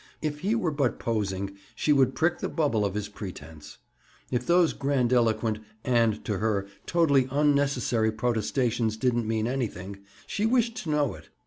[0.19, 3.77] If he were but posing, she would prick the bubble of his pretense.
[4.31, 10.89] If those grandiloquent, and, to her, totally unnecessary protestations didn't mean anything, she wished to
[10.89, 11.29] know it.